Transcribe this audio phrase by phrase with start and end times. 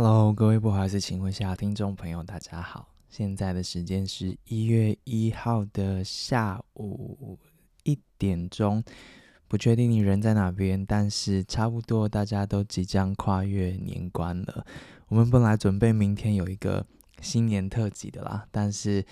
[0.00, 2.88] Hello，各位不好意思，请问下听众朋友，大家好。
[3.08, 7.36] 现在的时间是一月一号的下午
[7.82, 8.80] 一点钟，
[9.48, 14.64] 不确定你人在哪边，但是差不多大家都即将跨越年关了。
[15.08, 16.86] 我们本来准备明天有一个
[17.20, 19.04] 新年特辑的啦，但是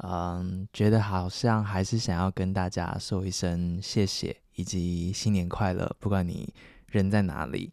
[0.00, 6.52] 嗯，觉得好像还是想要跟大家说一声谢谢以及新年快乐，不管你
[6.88, 7.70] 人在哪里。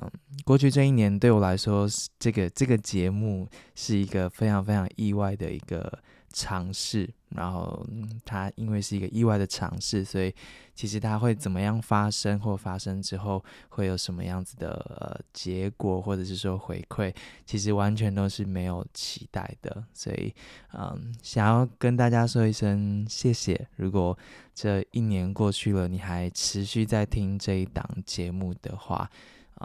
[0.00, 0.10] 嗯，
[0.44, 1.88] 过去这一年对我来说，
[2.18, 5.98] 这个这个节目是一个非常非常意外的一个
[6.32, 7.08] 尝试。
[7.34, 7.82] 然后，
[8.26, 10.34] 它因为是一个意外的尝试，所以
[10.74, 14.68] 其实它会怎么样发生，或发生之后会有什么样子的
[15.00, 17.14] 呃结果，或者是说回馈，
[17.46, 19.82] 其实完全都是没有期待的。
[19.94, 20.34] 所以，
[20.74, 23.66] 嗯，想要跟大家说一声谢谢。
[23.76, 24.16] 如果
[24.54, 29.10] 这一年过去了，你还持续在听这一档节目的话。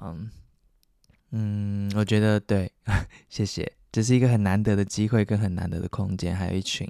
[0.03, 0.29] 嗯
[1.31, 2.71] 嗯，我觉得对，
[3.29, 6.89] 谢谢，这是一个很难得的机会跟很难得的空间，还有一群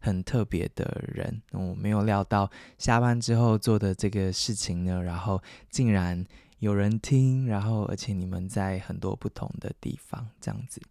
[0.00, 1.40] 很特别的人。
[1.52, 6.24] 我没有料到下班之后做的这个事情呢，然后竟然
[6.58, 10.82] 有人听，然后而且你们在很多不同的地方这样子。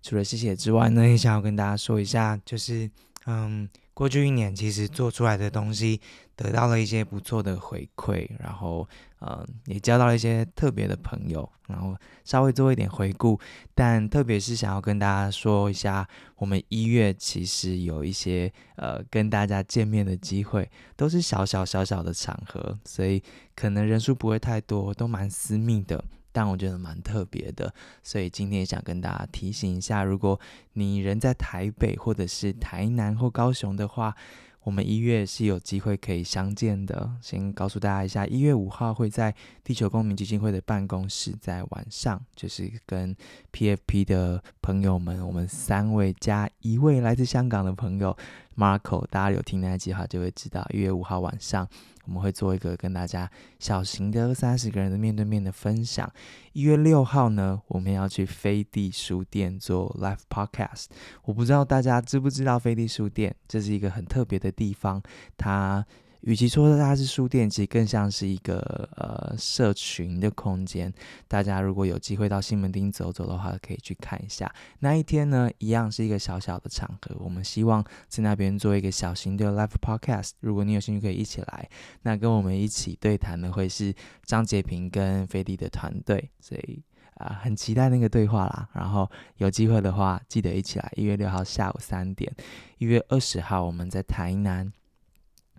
[0.00, 2.88] 除了谢谢之外呢，也想要跟大家说一下，就是
[3.26, 3.68] 嗯。
[3.92, 6.00] 过去一年，其实做出来的东西
[6.34, 8.88] 得到了一些不错的回馈，然后，
[9.20, 13.38] 嗯，也交到了一些特别的朋友，然后稍微做一点回顾。
[13.74, 23.22] 但特别是想要跟大家说一下，我们一月其实有一些呃跟大家见面的机会，都是小小小小的场合，所以
[23.54, 26.02] 可能人数不会太多，都蛮私密的。
[26.32, 30.38] 但我觉得蛮特别的，所以今天想跟大家提醒一下，如果
[30.74, 34.14] 你人在台北或者是台南或高雄的话，
[34.62, 37.10] 我们一月是有机会可以相见的。
[37.22, 43.16] 先告诉大家一下，一月五号会在地球公民基金会的办公室，在晚上，就是跟
[43.52, 48.14] PFP 的朋友们，我们三位加一位来自香港的朋友
[48.60, 51.66] Marco，大家有听那集的话就会知道，一月五号晚上。
[52.04, 56.10] 我们会做一个跟大家小型的三十个人的面对面的分享。
[56.52, 60.86] 一月六号呢，我们要去飞地书店做 live podcast。
[61.22, 65.02] 我不知道大家知不知道飞地书店，这是一个很特别的地方，
[65.38, 65.86] 它。
[66.22, 68.58] 与其说它是书店，其实更像是一个
[68.96, 70.92] 呃社群的空间。
[71.26, 74.52] 大家如果有机会到西门町走走的话，可以去看一下。
[74.80, 77.16] 那一天呢，一样是一个小小的场合。
[77.18, 80.32] 我们希望在那边做一个小型的 live podcast。
[80.40, 81.68] 如果你有兴趣，可以一起来。
[82.02, 83.94] 那跟我们一起对谈的会是
[84.24, 86.82] 张杰平跟飞地的团队，所以
[87.14, 88.68] 啊、很期待那个对话啦。
[88.74, 90.92] 然后有机会的话，记得一起来。
[90.96, 92.30] 一月六号下午三点，
[92.78, 94.70] 一月二十号我们在台南。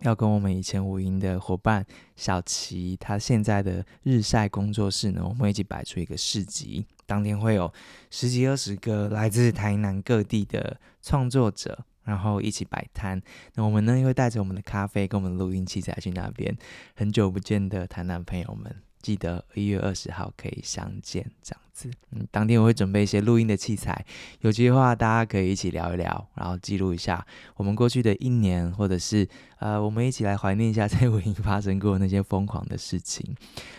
[0.02, 1.86] 要跟我们以前无垠的伙伴
[2.16, 6.86] 小齐，他现在的日晒工作室呢，我们一起摆出一个市集。
[7.06, 7.72] 当天会有
[8.10, 13.22] 十几二十个来自台南各地的创作者，然后一起摆摊。
[13.56, 16.56] 那我们呢，又会带着我们的咖啡跟我们录音器材去那边。
[16.96, 18.91] 很久不见的台南朋友们。
[19.02, 21.90] 记得一月二十号可以相见，这样子。
[22.12, 24.06] 嗯，当天我会准备一些录音的器材，
[24.42, 27.26] 有机会的话大家可以一起聊一聊，然后记录一下
[27.56, 29.28] 我们过去的一年，或者是
[29.60, 33.36] 呃，我们一起来怀念一下在无垠发生过那些疯狂的事情。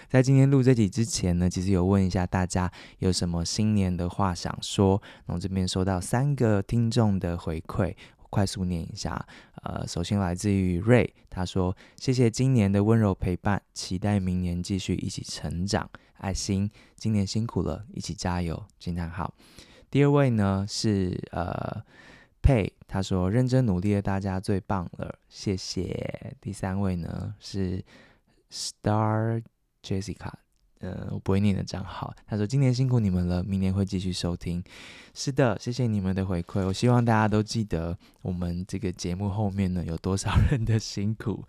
[0.08, 7.94] 在今天录这集之前呢，其实有问一下大家有什么新年的话想说，然后这边收到三个听众的回馈。
[8.32, 9.22] 快速念一下，
[9.62, 19.34] 呃，首先来自于瑞，他说：“谢谢今年的温柔陪伴，期待明年继续一起成长。”爱心，今年辛苦了，一起加油，惊叹号。
[19.90, 21.84] 第二位呢是呃
[22.40, 27.84] 佩，他说：“认真努力的大家最棒了，谢谢。”第三位呢是
[28.50, 29.42] Star
[29.82, 30.32] Jessica。
[30.82, 32.14] 呃，我不会念的账号。
[32.26, 34.62] 他说：“今年辛苦你们了，明年会继续收听。”
[35.14, 36.66] 是的，谢谢你们的回馈。
[36.66, 41.44] 我希望大家都记得我们这个节目后面呢有多少人的辛苦。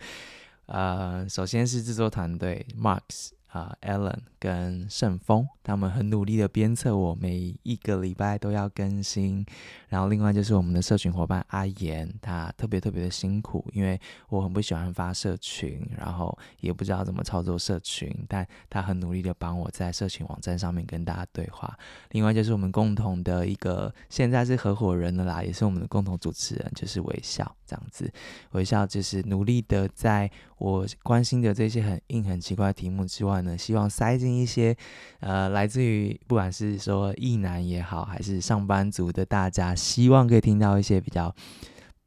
[0.68, 3.32] 呃，首先是制作团队 Max。
[3.54, 9.46] 啊、，Allen 跟盛峰，他们很努力的鞭策我，每一个礼拜都要更新。
[9.90, 21.78] 然后另外就是我们的社群伙伴阿言，他特别特别的辛苦，因为我很不喜欢发社群，然后也不知道怎么操作社群，但他很努力的帮我在社群网站上面跟大家对话。
[22.10, 28.12] 另外就是我们共同的一个，现在是合伙人了啦，也是我们的共同主持人，就是微笑这样子。
[28.54, 30.32] 微笑就是努力的在
[30.64, 33.58] 我关心的这些很硬很奇怪的题目之外呢。
[33.58, 34.74] 希望塞进一些，
[35.20, 41.36] 呃，来自于不管是说异男也好，还是上班族的大家，希望可以听到一些比较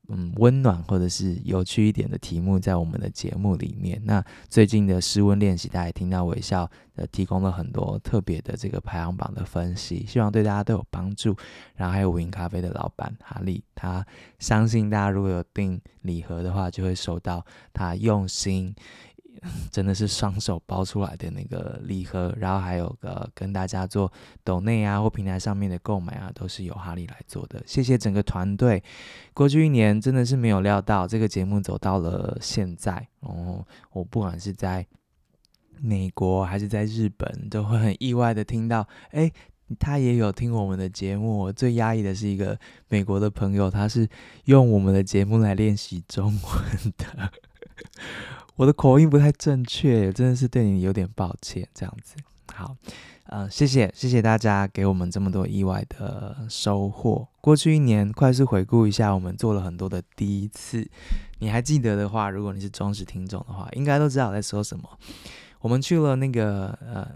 [0.08, 4.00] 嗯，温暖或者是有趣一点的题目在我们的节目里面。
[4.04, 11.36] 那最近的室温练习，大家也听到微笑呃提供了很多特别的这个排行榜的分析，希望对大家都有帮助。
[11.74, 14.06] 然后还有无印咖啡的老板哈利，他
[14.38, 18.74] 相信大家如果有订礼盒的话，就会收到他用心。
[19.70, 24.10] 真的是双手包出来的那个礼盒，然后还有个跟大家做
[24.44, 27.62] 抖内啊或平台上面的购买啊，都是由哈利来做的。
[27.66, 28.82] 谢谢整个团队。
[29.32, 34.86] 过去一年真的是没有料到这个节目走到了现在哦，我不管是在
[35.78, 39.30] 美国还是在日本，都会很意外的听到，哎，
[39.78, 41.52] 他也有听我们的节目。
[41.52, 42.58] 最压抑的是一个
[42.88, 44.08] 美国的朋友，他是
[44.44, 47.30] 用我们的节目来练习中文的。
[48.56, 51.68] 我的口音不太正确，真的是对你有点抱歉。
[51.74, 52.16] 这样子，
[52.54, 52.74] 好，
[53.24, 57.28] 呃，谢谢，谢谢大家给我们这么多意外的收获。
[57.42, 60.88] 过去一年，快速回顾一下，我们做了很多的第一次。
[61.40, 64.88] 你还记得的话，如果你是忠实听众的话，应该都知道我在说什么。
[65.60, 67.06] 我们去了那个呃，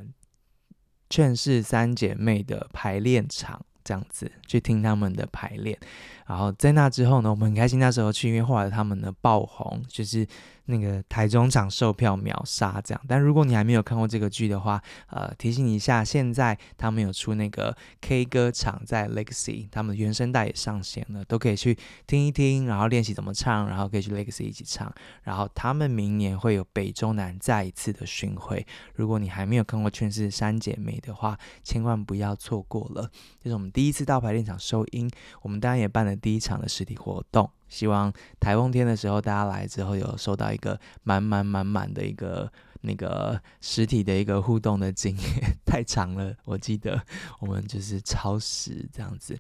[1.09, 5.79] 劝世三姐妹的排练场，这样子去听他们的排练。
[6.27, 10.27] 然后在那之后呢，我们很开心那时候去，因为后来他们的爆红就是。
[10.71, 21.77] 那个台中场售票秒杀这样，但如果你还没有看过这个剧的话，呃，提醒一下，现在他们有出那个 K 歌场在 Legacy，他们的原声带也上线了，都可以去
[22.07, 24.91] 听一听，然后练习怎么唱，然后可以去 Legacy 一起唱。
[25.25, 28.65] 然后他们明年会有北中南再一次的巡回，
[28.95, 33.11] 如果你还没有看过《劝世三姐妹》的话，千万不要错过了。
[33.43, 35.11] 这是我们第一次到排练场收音，
[35.43, 37.51] 我们当然也办了第一场的实体活动。
[37.71, 42.53] 希望台风天的时候，大家来之后有收到一个满满满满的一个。
[42.83, 47.01] 那个实体的一个互动的经验太长了，我记得
[47.41, 49.39] 我们就是超时这样子。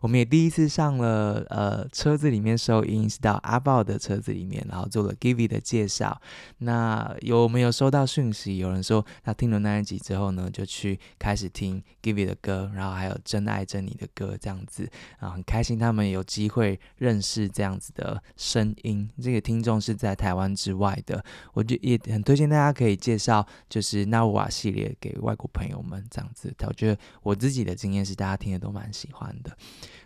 [0.00, 6.20] 我们也第一次上了呃车子里面收音，是到阿豹的车子里面，然后做了 Givi 的介绍。
[6.58, 8.58] 那有没有收到讯息？
[8.58, 14.86] 有人说他听了那一集之后呢，就去开始听 Givi 的歌，然后还有真爱着你的歌这样子
[15.18, 19.08] 啊，很开心他们有机会认识这样子的声音。
[19.22, 21.24] 这个听众是在台湾之外的，
[21.54, 22.81] 我就也很推荐大家。
[22.82, 29.56] 可以介绍就是纳瓦系列给外国朋友们这样子，我觉得我自己的经验是大家听的都蛮喜欢的。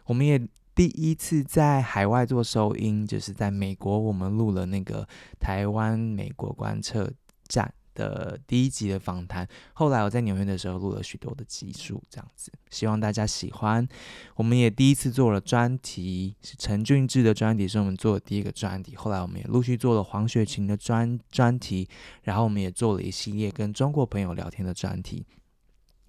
[0.05, 0.38] 我们也
[0.75, 5.08] 第一次在海外做收音，就是在美国，我们录了那个
[5.40, 7.11] 台湾美国观测
[7.49, 7.73] 站。
[7.97, 13.89] 的第一集的访谈，后来我在纽约的时候录了许多的集数，这样子，希望大家喜欢。
[14.37, 18.95] 我们也第一次做了专题，是陈俊志的专题，是我们做的第一个专题。
[18.95, 21.89] 后来我们也陆续做了黄雪琴的专专题，
[22.23, 25.27] 然后我们也做了一系列跟中国朋友聊天的专题。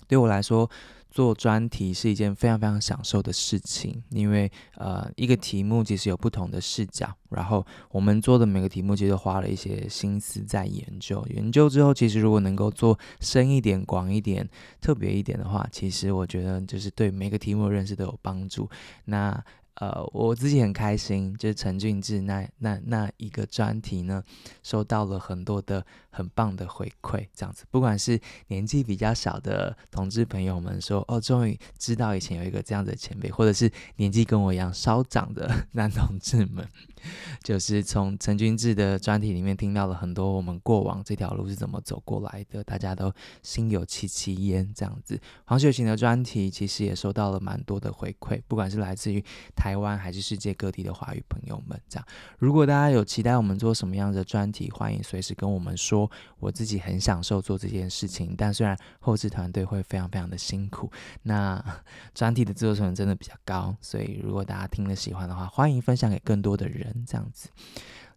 [0.07, 0.69] 对我来说，
[1.09, 11.25] 做专题是一件非常非常享受的事情，因为呃，一个题目其实有不同的视角，然后我们做的每个题目其实花了一些心思在研究。
[11.29, 14.47] 研究之后，其实如果能够做深一点、广一点、
[14.79, 18.69] 特别一点的话，其实我觉得就是对每个题目的认识都有帮助。
[19.05, 19.43] 那
[19.79, 24.23] 呃，我自己很开心，就是陈俊志那那那一个专题呢，
[24.63, 25.85] 收到了很多的
[26.17, 36.67] 很棒的回馈，这样子，不管是年纪比较小的同志朋友们说，哦，终于知道以前有一个这样的前辈，或者是年纪跟我一样稍长的男同志们。
[37.43, 45.17] 就是从陈君志的专题里面听到了很多我们过往这条路是怎么走过来的，大家都心有戚戚焉这样子。
[45.45, 49.23] 黄雪琴的专题其实也收到了蛮多的回馈，不管是来自于
[49.55, 51.79] 台湾还是世界各地的华语朋友们。
[51.87, 52.07] 这样，
[52.39, 56.06] 如果大家有期待我们做什么样的专题，欢迎随时跟我们说。
[56.39, 60.91] 我自己很享受做这件事情，但虽然后制团队会非常非常的辛苦，
[61.23, 61.63] 那
[62.13, 67.49] 专题的制作成本真的比较高，所以如果大家听了喜欢的话，欢迎分享给更多的人，这样子。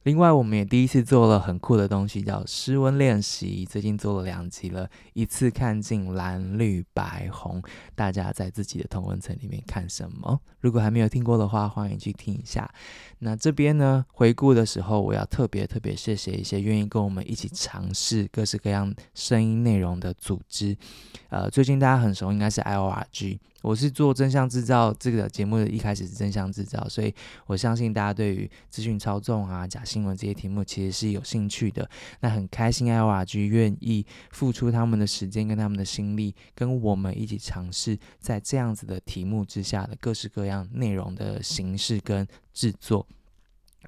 [0.04, 3.66] 另外，我们也第一次做了很酷的东西，叫诗温练习。
[3.66, 7.62] 最近做了两集了，一次看尽蓝绿白红。
[7.94, 10.40] 大家在自己的同温层里面看什么？
[10.60, 12.72] 如果还没有听过的话，欢迎去听一下。
[13.18, 20.74] 那这边呢，回顾的时候，我要特别特别谢谢一些愿意跟我们一起尝试各式各样声音内容的组织。
[21.28, 23.38] 呃，最近大家很熟，应该是 IORG。
[23.60, 27.14] 我是做真相制造这个节目的一开始是真相制造，所以
[27.46, 31.88] 我相信大家对于资讯操纵啊、假新闻这些题目其实是有兴趣的。
[32.20, 43.06] 那很开心，LRG 愿意付出他们的时间跟他们的心力，跟我们一起尝试在这样子的题目之下的各式各样内容的形式跟制作。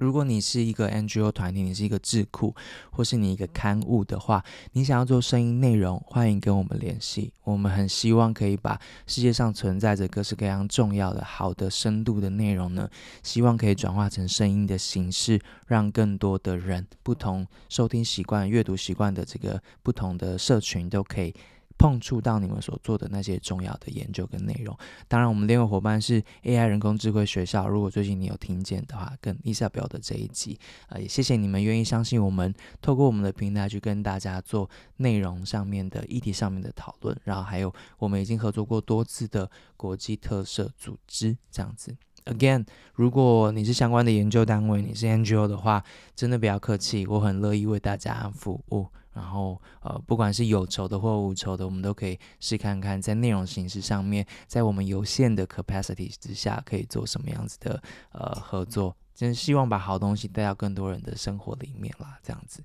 [0.03, 2.53] 如果你是一个 NGO 团体，你是一个智库，
[2.91, 4.43] 或是你一个刊物的话，
[4.73, 7.31] 你想要做声音内容，欢迎跟我们联系。
[7.45, 12.89] 我们很希望可以把世界上存在着各式各样重要的、好的、深度的内容呢，
[13.23, 21.33] 希望可以转化成声音的形式，让更多的人、不同收听习惯、阅读习惯的这个不同的社群都可以。
[21.77, 24.77] 碰触到你们所做的那些重要的研究跟内容。
[25.07, 27.67] 当然，我们另外伙伴是 AI 人工智慧学校。
[27.67, 30.57] 如果最近你有听见的话，跟 Isabel 的这一集，
[30.89, 37.17] 呃，也谢谢你们愿意相信我们，透过我们的平台去跟大家做内容上面的议题上面的讨论。
[37.23, 41.95] 然后还有，我们已经合作过多次的国际特色组织这样子。
[42.25, 45.83] Again，如果你是相关的研究单位，你是 NGO 的话，
[46.15, 48.87] 真的不要客气，我很乐意为大家服务。
[49.13, 58.95] 然后，呃，不管是有酬的或无酬的，我们都可以试看看，在内容形式上面，在我们有限的 capacity 之下，可以做什么样子的呃合作。
[59.13, 62.63] 真希望把好东西带到更多人的生活里面啦，这样子。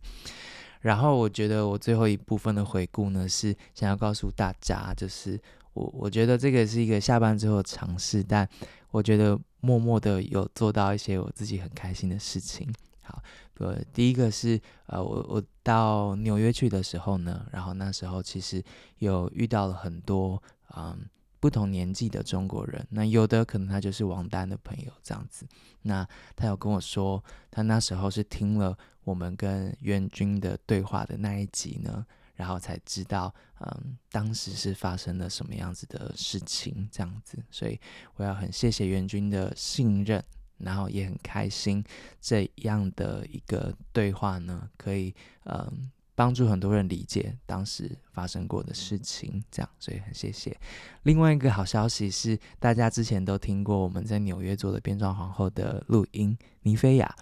[0.81, 5.39] 然后，我觉得我最后一部分的回顾呢，是想要告诉大家，就是
[5.75, 8.49] 我我觉得这个是一个下班之后尝试，但
[8.91, 12.67] 我觉得默默的有做到一些我自己很开心的事情。
[13.03, 13.23] 好。
[13.59, 18.63] 呃，第一个是呃，我我到纽约去的时候呢，然后那时候其实
[18.99, 20.41] 有遇到了很多
[20.77, 20.97] 嗯
[21.41, 25.47] 不同年纪的中国人，那有的可能他就是王丹的朋友这样子，
[25.83, 37.79] 那他有跟我说，他那时候是听了我们跟元军的对话的那一集呢，然后才知道嗯当时是发生了什么样子的事情这样子，所以
[38.17, 40.25] 我要很谢谢元军的信任。
[40.59, 41.83] 然后也很开心，
[42.21, 50.57] 这样的一个对话呢，可以嗯帮助很多人理解当时发生过的事情，这样，所以很谢谢。
[51.05, 57.15] 另外一个好消息是，大家之前都听过我们在纽约做的变装皇后的录音，尼菲亚。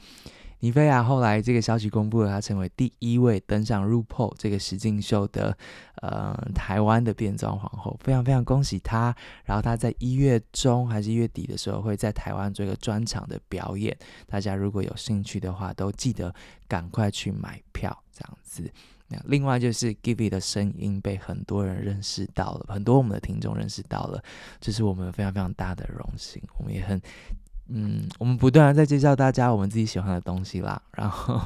[0.61, 5.57] 尼菲亚后来这个消息公布了，她成为第一位登上 RuPaul 这个实境秀的，
[6.03, 9.15] 呃，台湾的变装皇后，非常非常恭喜她。
[9.45, 13.97] 然后她在一月中还是一月底的时候，会在台湾做一个专场的表演。
[14.27, 16.35] 大家如果有兴趣的话，都记得
[16.67, 18.71] 赶快去买票，这样子。
[19.09, 24.21] 那另外就是 Givi 的声音被很多人认识到了，很多我们的听众认识到了，
[24.61, 27.01] 这是我们非常非常大的荣幸，我们也很。
[27.69, 31.41] 嗯，我们不断的在介绍大家我们自己喜欢的东西啦，然后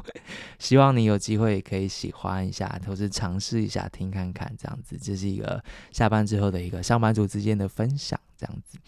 [0.59, 8.79] 希望你有机会可以喜欢一下，或是尝试一下听看看，这样子，这是一个下班之后的一个上班族之间的分享，这样子。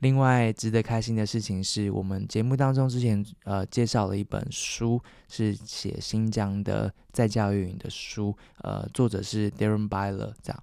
[0.00, 10.62] 另外，值得开心的事情是我们节目当中之前呃介绍了一本书，是写新疆的在教育营的书，呃，作者是 Darren Byler，这样，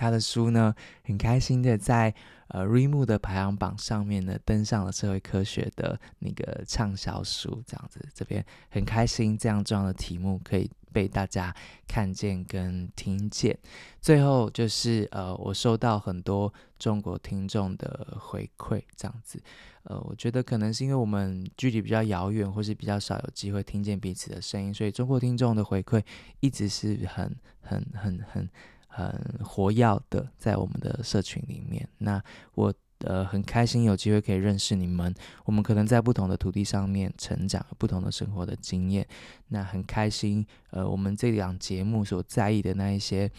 [0.00, 2.14] 他的书呢很开心的在。
[2.52, 11.54] 呃 r e m o 的排行榜上面呢，登上了社会科学的那个畅销书，这样子，这边很开心，这样重要的题目可以被大家
[11.86, 13.56] 看见跟听见。
[14.00, 19.40] 最后就是呃，我收到很多中国听众的回馈，这样子，
[19.84, 26.02] 呃，我觉得可能是因为我们距离比较遥远，或是比较少有机会听见彼此的声音，所以中国听众的回馈
[26.40, 28.50] 一直是很很很很。
[28.92, 29.08] 很
[29.44, 32.22] 活跃的在我们的社群里面，那
[32.54, 35.14] 我呃很开心有机会可以认识你们。
[35.44, 39.06] 我们可能在不同的土地上面成长，不同的生活的经验。
[39.48, 43.30] 那很开心，呃，我们这档节目所在意的那一些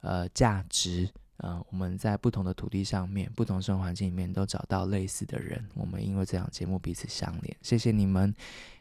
[0.00, 5.62] 呃价值，呃，我们在不同的土地上面、不同生活环境里面都找到类似的人。
[5.74, 8.34] 我们因为这档节目彼此相连，谢谢你们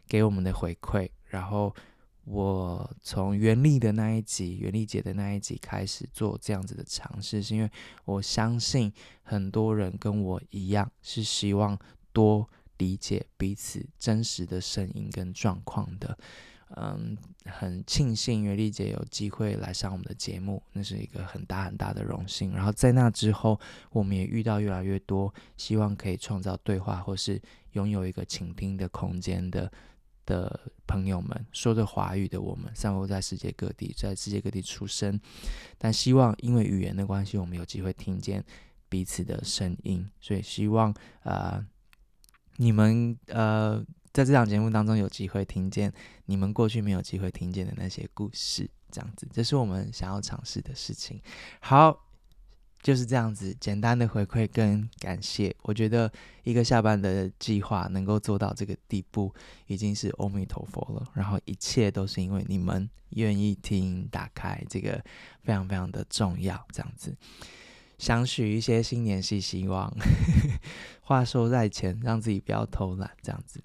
[0.08, 1.76] 给我们的回馈，然后。
[2.32, 7.72] 我从袁立的那一集，袁立姐的那一集开始做这样子的尝试，是因为
[8.06, 8.94] 我相信
[9.24, 11.76] 很多人跟我一样，是希望
[12.14, 16.16] 多理解彼此真实的声音跟状况的。
[16.76, 22.54] 嗯，很庆幸袁立姐有机会来上我们的节目，那是一个很大很大的荣幸。
[22.54, 23.60] 然后在那之后，
[23.90, 29.72] 我们也遇到越来越多希望可以创造对话或是拥有一个倾听的空间的。
[30.30, 35.20] 的朋友们，说着华语的我们，散落在世界各地，在世界各地出生，
[35.80, 38.46] 但希望因为语言的关系，我们有机会听见
[38.88, 40.08] 彼此的声音。
[40.22, 40.92] 所以希望
[41.24, 41.66] 啊、呃，
[42.58, 43.84] 你们呃，
[44.14, 45.92] 在这档节目当中有机会听见
[46.26, 51.20] 你们过去没有机会听见的那些故事，这样子，这是我们想要尝试的事情。
[51.60, 52.09] 好。
[52.82, 55.54] 就是这样子，简单的回馈跟感谢。
[55.64, 56.12] 我觉得
[56.44, 59.34] 一个下班的计划能够做到这个地步，
[59.68, 61.06] 已经是阿弥陀佛了。
[61.14, 65.04] 然后一切都是因为你们愿意听、打开，这个
[65.44, 66.66] 非常非常的重要。
[66.72, 67.14] 这样子，
[67.98, 69.94] 想许一些新年新希望，
[71.02, 73.12] 话说在前，让自己不要偷懒。
[73.22, 73.62] 这样子，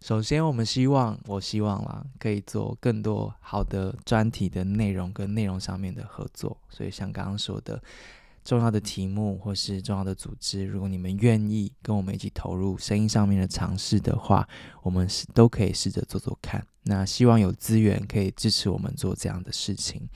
[0.00, 6.56] 首先，我们希望，我希望啦，可以做更多好的专题的内容跟内容上面的合作。
[6.70, 7.82] 所以，像刚刚说的，
[8.44, 14.48] 重要的题目或是重要的组织，如果你们愿意跟我们一起投入声音上面的尝试的话，
[14.82, 16.64] 我们是都可以试着做做看。
[16.82, 20.08] 那希望有资源可以支持我们做这样的事情。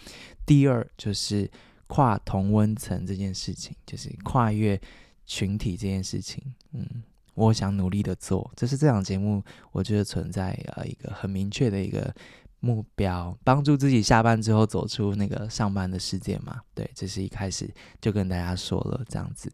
[0.45, 1.51] 第二，就是
[1.87, 4.81] 跨同温层这件事情，就是跨越
[5.25, 6.43] 群体这件事情，
[6.73, 7.03] 嗯。
[7.37, 12.11] 我想努力的做，这是这档节目我觉得存在呃一个很明确的一个
[12.61, 16.61] 目标，帮助自己下班之后走出那个上班的世界嘛。
[16.75, 17.69] 对，这是一开始
[18.01, 19.53] 就跟大家说了这样子。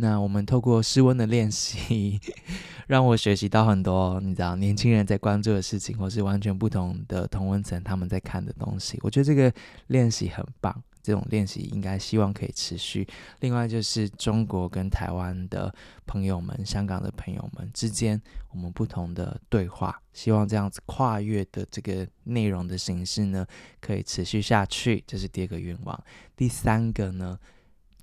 [0.00, 2.20] 那我们透过室温的练习，
[2.86, 8.96] 让我学习到很多，你知道，年轻人在关注的事情，或是完全不同的同温层他们在看的东西。
[9.02, 9.52] 我觉得这个
[9.88, 10.82] 练习很棒。
[11.08, 13.08] 这种练习应该希望可以持续。
[13.40, 15.74] 另外就是中国跟台湾的
[16.04, 23.46] 朋友们、香港的朋友们之间，我们不同的对话，希望这样子跨越的这个内容的形式呢，
[23.80, 25.02] 可以持续下去。
[25.06, 26.04] 这是第二个愿望。
[26.36, 27.38] 第三个呢，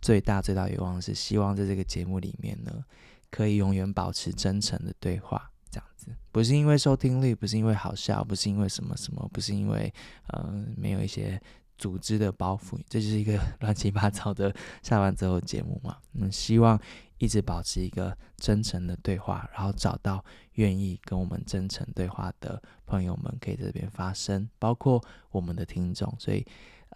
[0.01, 2.83] 最大最大愿望是希望在这个节目里面呢，
[3.29, 5.51] 可以永远保持真诚的对话。
[5.69, 9.93] 这样子，不是因为收听率，不是因为好笑，不是因为什么什么，不是因为
[10.29, 11.39] 呃没有一些。
[11.77, 15.97] 组织的包袱，这就是一个 乱七八糟的下班之后节目嘛。
[16.13, 16.79] 嗯，希望
[17.17, 26.13] 一直保持一个真诚的对话，然后找到愿意跟我们真诚对话的朋友们，可以这边发声，包括我们的听众。
[26.19, 26.45] 所以，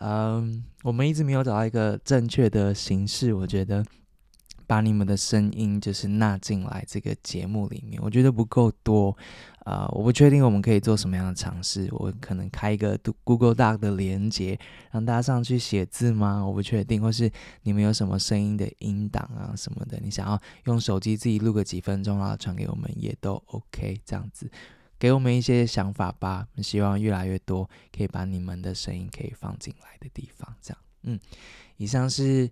[0.01, 3.85] 嗯，我们一直没有找到一个正确的形式，我觉得。
[4.69, 9.17] 把你们的声音就是纳进来这个节目里面，我觉得不够多，
[9.65, 11.89] 啊、我不确定我们可以做什么样的尝试。
[11.91, 14.59] 我可能开一个 Google Doc 的连接，
[14.91, 16.45] 让大家上去写字吗？
[16.45, 17.31] 我不确定，或是
[17.63, 23.99] 你们有什么声音的音档啊什么的，你想要用手机自己录个几分钟，然后传给我们也都 OK。
[24.05, 24.47] 这样子，
[24.99, 26.47] 给我们一些想法吧。
[26.61, 30.77] 希望越来越多可以把你们的声音可以放进来的地方，这样。
[31.01, 31.19] 嗯，
[31.77, 32.47] 以上是。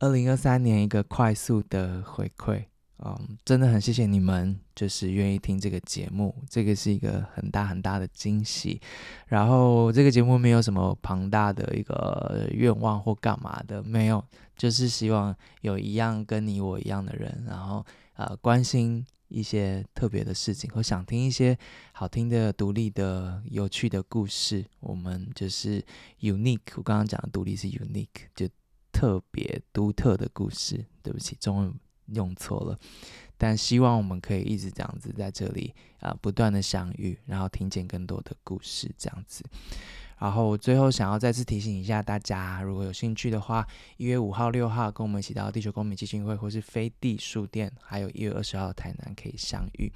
[0.00, 2.64] 二零二三年一个快速的回馈，
[3.04, 8.80] 嗯，真的很谢谢你们，就是愿意听这个节目，这个是一个很大很大的惊喜。
[9.26, 14.24] 然后这个节目没有什么庞大的一个愿望或干嘛的，没有，
[14.56, 21.54] 就是希望有一样跟你我一样的人，然后呃关心一些特别的事情，或想听一些
[21.92, 24.64] 好听的、独立的、有趣的故事。
[24.80, 25.84] 我们就是
[26.20, 28.48] unique，我刚刚讲的独立是 unique，就。
[29.00, 31.74] 特别独特的故事，对不起，中文
[32.08, 32.78] 用错了。
[33.38, 39.42] 但希望我们可以一直这样子在这里啊、不断的相遇，然后听见更多的故事，这样子。
[40.18, 49.90] 然后最后想要再次提醒一下大家，如果有兴趣的话，一月五号、六号跟我们一起到地球公民基金会或是飞地书店，还有一月二十号台南可以相遇。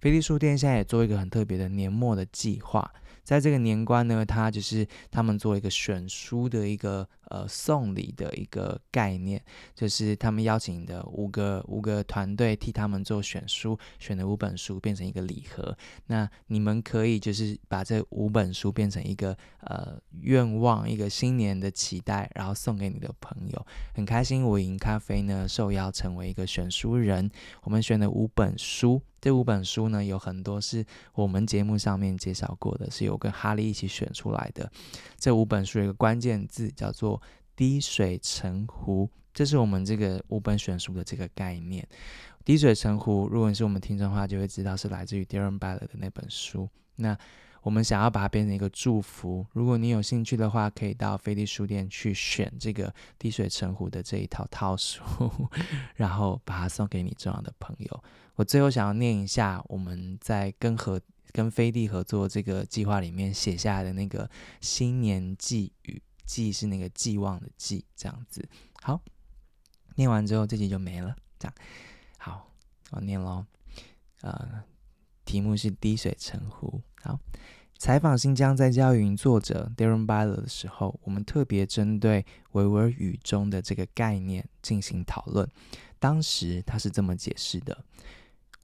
[0.00, 2.90] 飞地书店现在也做一个很特别的年末的计划。
[3.22, 9.42] 在这个年关呢，他就是他们做一个选书的一个呃送礼的一个概念，
[9.74, 15.76] 就是他们邀请的五个五个团队替他们做选书，选的五本书变成一个礼盒。
[16.06, 23.66] 那你们可以就是把这五本书变成一个呃愿望，一个新年的期待，然后送给你的朋友。
[23.94, 27.30] 很开心，我赢咖啡呢受邀成为一个选书人，
[27.62, 29.00] 我们选了五本书。
[29.18, 30.84] 这五本书呢，有很多是
[31.14, 34.70] 我们节目上面介绍过的，是有跟哈利一起选出来的。
[35.18, 37.15] 这五本书有一个关键字叫做
[37.56, 41.86] “滴水成湖”，这是我们这个五本选书的这个概念。
[42.44, 46.68] “滴水成湖”，如果你是我们听众的话，就会知道是来自于 Darren Ballard 的那本书。
[46.94, 47.16] 那
[47.62, 49.44] 我们想要把它变成一个祝福。
[49.52, 55.02] 如果你有兴趣的话，可以到飞地书店去选这个“滴水成湖”的这一套套书，
[55.96, 58.04] 然后把它送给你重要的朋友。
[58.36, 61.00] 我最后想要念一下我们在跟合
[61.32, 68.46] 跟飞地合作这个计划里面写下来的那个新年寄语，寄是那个寄望的寄，这样子。
[68.82, 69.00] 好，
[69.94, 71.16] 念完之后这集就没了。
[71.38, 71.54] 这样，
[72.18, 72.50] 好，
[72.90, 73.46] 我念喽。
[74.20, 74.62] 呃，
[75.24, 76.80] 题目是滴水成湖。
[77.02, 77.18] 好，
[77.78, 85.48] 采访新疆在教育营作者 Darren Byler 的时候，我们特别针对维吾尔语中的这个概念进行讨论。
[85.98, 87.84] 当时他是这么解释的。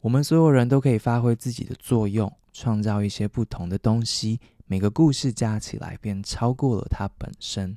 [0.01, 4.41] 我们所有人都可以发挥自己的作用，创造一些不同的东西。
[4.73, 7.77] 每个故事加起来便超过了它本身。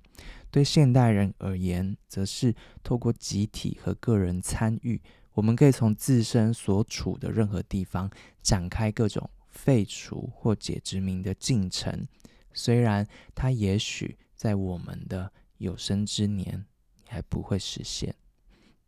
[0.50, 5.02] 对现代人而言，则是透过集体和个人参与，
[5.34, 8.10] 我们可以从自身所处的任何地方
[8.42, 12.08] 展开各种废除或解殖民的进程。
[12.54, 13.06] 虽然
[13.36, 16.64] 它也许在我们的有生之年
[17.10, 18.16] 还不会实现。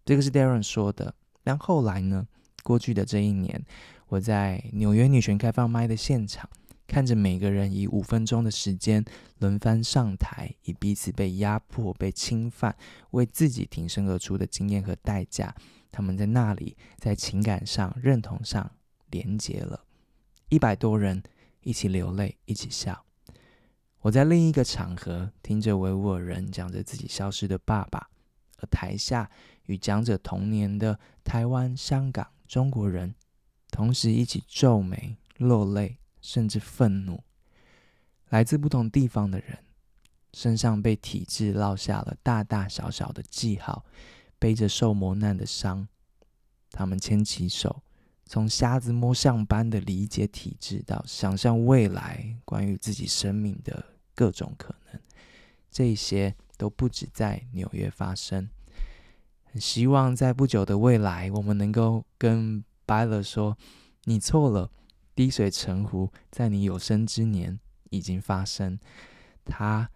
[0.06, 1.14] 这个是 Darren 说的。
[1.44, 2.26] 但后来呢？
[2.64, 3.66] 过去的这一年，
[4.08, 6.50] 我在纽约女权开放麦的现场，
[6.88, 9.04] 看着每个人以五分钟的时间
[9.40, 12.76] 轮番上台，以彼此被压迫、被侵犯、
[13.12, 15.54] 为自己挺身而出的经验和代价，
[15.92, 18.72] 他们在那里在情感上、认同上
[19.12, 19.84] 连结了，
[20.50, 21.22] 一百多人
[21.62, 23.04] 一起流泪，一起笑。
[24.02, 28.08] 我在另一个场合听着维吾尔人讲着自己消失的爸爸，
[28.60, 29.30] 而台下
[29.66, 33.14] 与讲者同年的台湾、香港、中国人，
[33.70, 37.24] 同时一起皱眉、落泪，甚至愤怒。
[38.30, 39.60] 来自不同地方的人，
[40.34, 43.86] 身上被体制烙下了大大小小的记号，
[44.38, 45.88] 背着受磨难的伤，
[46.72, 47.82] 他们牵起手。
[48.26, 53.82] 从瞎子摸象般的理解体制，到想象未来关于自己生命的
[54.14, 55.02] 各种可能，
[55.72, 58.50] 这些都不止在纽约发生。
[59.46, 63.58] 很希望在不久的未来，我们能够跟白乐说
[64.04, 64.70] ：“你错了，
[65.18, 68.80] 滴水成湖，在你有生之年已经发生。”
[69.44, 69.90] 他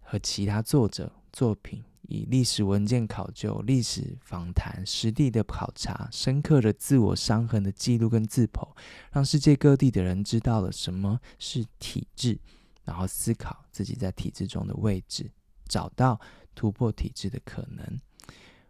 [0.00, 1.82] 和其他作者作品。
[2.08, 8.68] 以历史文件考究、历史访谈、实地的考察、深刻的自我伤痕的记录跟自剖，
[9.12, 12.36] 让世界各地的人知道了什么是体制，
[12.82, 15.30] 然后思考自己在体制中的位置，
[15.68, 16.20] 找到
[16.56, 18.00] 突破体制的可能。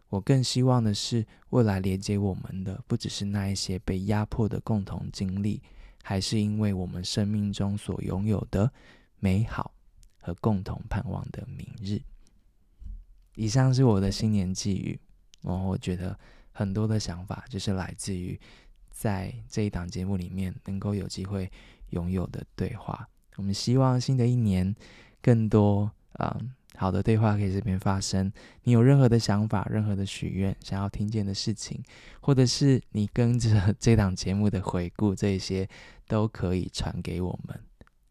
[0.09, 5.63] 我更希望的是，未来连接我们的不只是那一些被压迫的共同经历，
[6.03, 8.71] 还是因为我们生命中所拥有的
[9.19, 9.73] 美好
[10.19, 12.01] 和共同盼望的明日。
[13.35, 14.99] 以上是我的新年寄语，
[15.41, 16.17] 然后我觉得
[16.51, 18.39] 很多的想法就是来自于
[18.89, 21.49] 在这一档节目里面能够有机会
[21.91, 23.07] 拥有的对话。
[23.37, 24.75] 我们希望新的一年
[25.21, 26.37] 更多啊、
[26.81, 28.33] 好的对话可以这边发生。
[28.63, 31.79] 你有任何的想法、任何的许愿、想要听见的事情，
[32.21, 35.69] 或者是你跟着这档节目的回顾，这些
[36.07, 37.59] 都可以传给我们。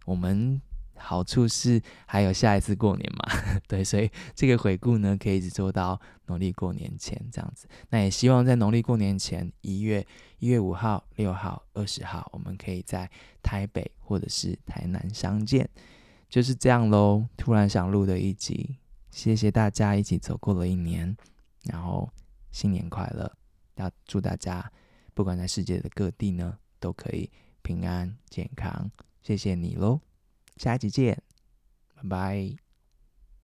[0.04, 0.62] 我们。
[1.02, 3.24] 好处是还有下一次过年嘛，
[3.66, 7.66] 对，所以这个回顾呢，可以一直做到农历过年前这样子。
[7.88, 10.06] 那也希望在农历过年前，一月
[10.40, 13.10] 一月五号、六号、二十号，我们可以在
[13.42, 15.66] 台北或者是台南相见。
[16.30, 18.78] 就是这样喽，突然想录的一集，
[19.10, 21.14] 谢谢大家一起走过了一年，
[21.64, 22.08] 然后
[22.52, 23.30] 新年快乐，
[23.74, 24.70] 要祝大家
[25.12, 27.28] 不管在世界的各地呢，都可以
[27.62, 28.90] 平安健康。
[29.22, 30.00] 谢谢你喽。
[30.56, 31.20] 下一集见，
[31.96, 32.69] 拜拜。